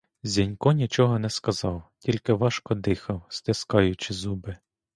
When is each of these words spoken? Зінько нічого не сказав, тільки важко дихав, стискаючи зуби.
Зінько 0.23 0.71
нічого 0.71 1.19
не 1.19 1.29
сказав, 1.29 1.83
тільки 1.99 2.33
важко 2.33 2.75
дихав, 2.75 3.25
стискаючи 3.29 4.13
зуби. 4.13 4.57